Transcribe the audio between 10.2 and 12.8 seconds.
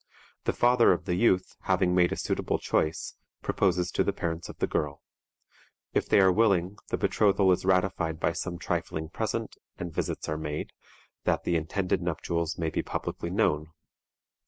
are made, that the intended nuptials may